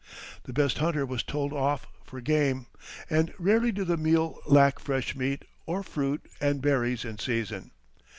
The 0.45 0.51
best 0.51 0.79
hunter 0.79 1.05
was 1.05 1.21
told 1.21 1.53
off 1.53 1.85
for 2.03 2.19
game, 2.21 2.65
and 3.07 3.31
rarely 3.37 3.71
did 3.71 3.85
the 3.85 3.97
meal 3.97 4.39
lack 4.47 4.79
fresh 4.79 5.15
meat 5.15 5.45
or 5.67 5.83
fruit 5.83 6.25
and 6.39 6.59
berries 6.59 7.05
in 7.05 7.19
season. 7.19 7.69